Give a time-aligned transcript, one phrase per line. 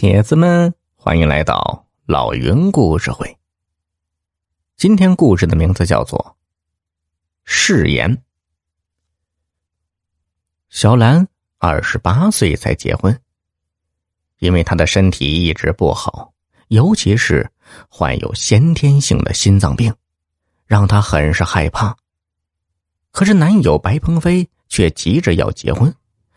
[0.00, 3.36] 铁子们，欢迎来到老云故事会。
[4.74, 6.18] 今天故事的名字叫做
[7.44, 8.10] 《誓言》。
[10.70, 11.28] 小兰
[11.58, 13.14] 二十八岁才结婚，
[14.38, 16.32] 因为她的身体一直不好，
[16.68, 17.46] 尤其是
[17.90, 19.94] 患有先天性的心脏病，
[20.64, 21.94] 让她很是害怕。
[23.10, 25.94] 可是男友白鹏飞却急着要结婚，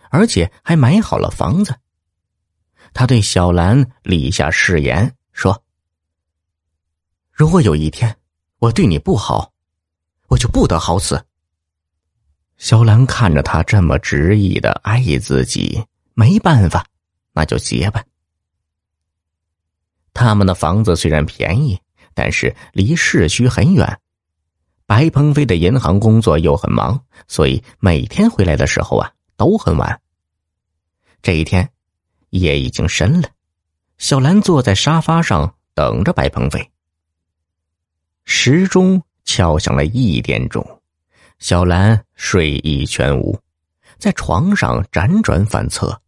[0.09, 1.73] 而且还买好了房子。
[2.93, 5.63] 他对小兰立下誓言，说
[7.33, 8.15] ：“如果有一天
[8.59, 9.51] 我对你不好，
[10.27, 11.25] 我就不得好死。”
[12.57, 16.85] 小兰看着他这么执意的爱自己，没办法，
[17.33, 18.03] 那就结吧。
[20.13, 21.79] 他们的房子虽然便宜，
[22.13, 23.99] 但是离市区很远。
[24.85, 29.99] 白鹏飞的银行工作又很忙，所以每天回来的时候啊都很晚。
[31.23, 31.72] 这一天。
[32.39, 33.29] 夜已经深了，
[33.99, 36.71] 小兰坐在沙发上等着白鹏飞。
[38.25, 40.81] 时钟敲响了一点钟，
[41.37, 43.39] 小兰睡意全无，
[43.99, 46.01] 在床上辗转反侧。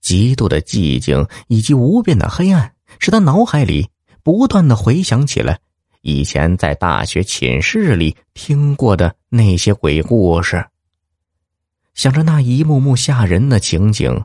[0.00, 3.90] 极度的寂静以及无边的黑暗，使他脑海里
[4.22, 5.58] 不断的回想起了
[6.00, 10.66] 以前在大学寝室里听过的那些鬼故事。
[11.92, 14.24] 想着那一幕幕吓人的情景。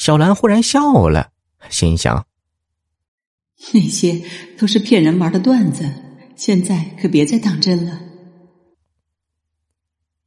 [0.00, 1.30] 小兰忽然笑了，
[1.68, 2.26] 心想
[3.74, 4.18] ：“那些
[4.56, 5.84] 都是骗人玩的段子，
[6.36, 8.00] 现在可别再当真了。”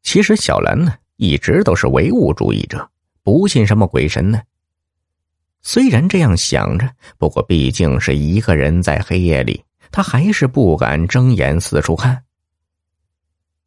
[0.03, 2.87] 其实小兰呢，一直都是唯物主义者，
[3.23, 4.39] 不信什么鬼神呢。
[5.63, 12.23] 虽然这样想着，不过毕竟是一个人在黑夜里，他还是不敢睁眼四处看。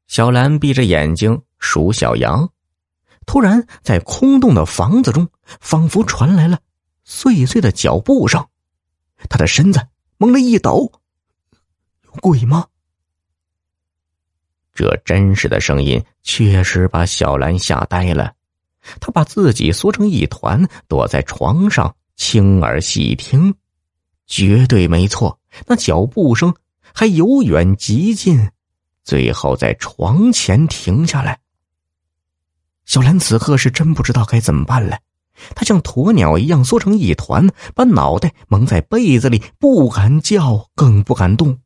[0.07, 2.49] 小兰闭着眼睛数小羊。
[3.27, 5.29] 突然，在空洞的房子中，
[5.61, 6.61] 仿佛传来了
[7.05, 8.47] 碎碎的脚步声。
[9.29, 10.91] 他的身子猛地一抖，
[12.05, 12.67] 有鬼吗？
[14.73, 18.33] 这真实的声音确实把小兰吓呆了。
[19.01, 23.53] 他把自己缩成一团，躲在床上，轻耳细听，
[24.27, 25.41] 绝对没错。
[25.67, 26.55] 那脚步声
[26.95, 28.51] 还由远及近，
[29.03, 31.41] 最后在床前停下来。
[32.87, 34.99] 小兰此刻是真不知道该怎么办了，
[35.55, 41.59] 她像鸵鸟一样缩成一团，把脑袋蒙在被子里，不敢叫，更不敢动。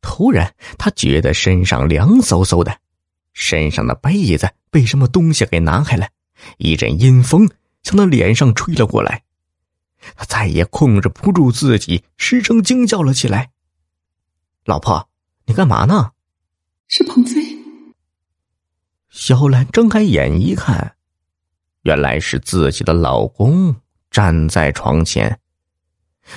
[0.00, 2.78] 突然，她觉得身上凉飕飕的，
[3.32, 6.08] 身上的被子被什么东西给拿开了，
[6.58, 7.50] 一阵阴风
[7.82, 9.24] 向她脸上吹了过来，
[10.16, 13.50] 她再也控制不住自己，失声惊叫了起来
[14.64, 15.08] ：“老婆，
[15.46, 16.12] 你干嘛呢？”
[16.86, 17.31] 是鹏飞。
[19.12, 20.96] 小兰睁开眼一看，
[21.82, 23.76] 原来是自己的老公
[24.10, 25.38] 站在床前。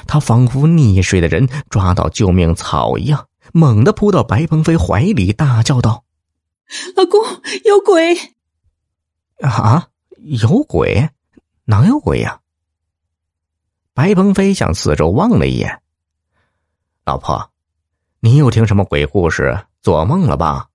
[0.05, 6.03] 她仿佛溺水的人抓到救命草一样，猛地扑到白鹏飞怀里，大叫道
[6.97, 7.21] ：“老公，
[7.63, 8.13] 有鬼！”
[9.39, 9.87] 啊，
[10.17, 11.09] 有鬼？
[11.63, 12.41] 哪有鬼呀？
[13.93, 15.81] 白鹏飞向四周望了一眼，
[17.05, 17.51] 老婆，
[18.19, 19.65] 你又听什么鬼故事？
[19.81, 20.67] 做梦了吧？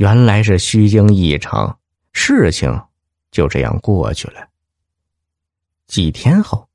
[0.00, 1.78] 原来是虚惊一场，
[2.14, 2.84] 事情
[3.30, 4.48] 就这样过去了。
[5.86, 6.70] 几天后，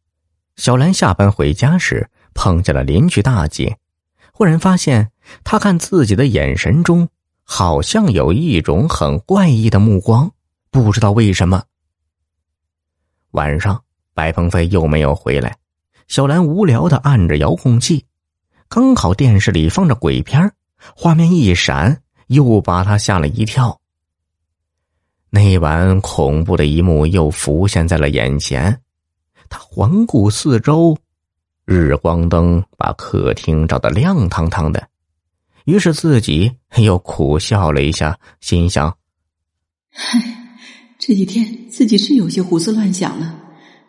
[0.58, 3.80] 小兰下班回家时碰见了邻居大姐，
[4.32, 5.12] 忽然发现
[5.44, 7.10] 她看自己的眼神中
[7.44, 10.32] 好像有一种很怪异的目光，
[10.70, 11.64] 不知道为什么。
[13.32, 15.58] 晚上，白鹏飞又没有回来，
[16.08, 18.06] 小兰无聊的按着遥控器，
[18.68, 20.54] 刚好电视里放着鬼片，
[20.96, 22.04] 画面一闪。
[22.28, 23.80] 又把他吓了一跳。
[25.30, 28.82] 那晚恐怖的一幕又浮现在了眼前，
[29.50, 30.98] 他环顾四周，
[31.66, 34.88] 日光灯把客厅照得亮堂堂的，
[35.66, 38.98] 于是自己又苦笑了一下，心想
[39.92, 40.58] ：“唉，
[40.98, 43.38] 这几天自己是有些胡思乱想了，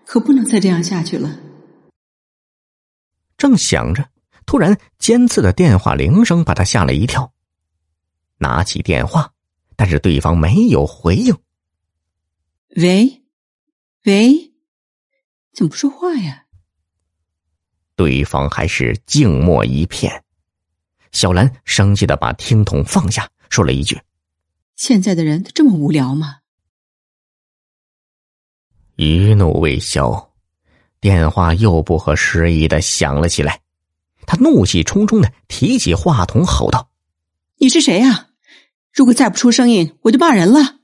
[0.04, 1.38] 可不能再这样下去了。”
[3.38, 4.08] 正想着，
[4.46, 7.30] 突然尖刺的电话铃声把他吓了一跳。
[8.38, 9.32] 拿起电话，
[9.76, 11.36] 但是对方没有回应。
[12.76, 13.22] 喂，
[14.04, 14.52] 喂，
[15.52, 16.44] 怎么不说话呀？
[17.94, 20.22] 对方还是静默一片。
[21.12, 23.98] 小兰生气的把听筒放下，说了一句
[24.76, 26.40] ：“现在的人都这么无聊吗？”
[28.96, 30.34] 余怒未消，
[31.00, 33.62] 电话又不合时宜的响了起来。
[34.26, 36.90] 他怒气冲冲的提起话筒，吼道
[37.56, 38.25] ：“你是谁呀？”
[38.96, 40.76] 如果再不出声音，我就骂人了。